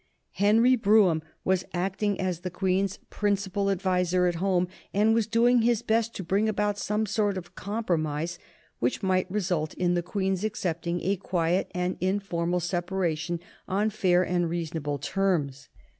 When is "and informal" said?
11.75-12.59